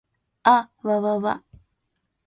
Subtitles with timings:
[0.41, 1.43] あっわわわ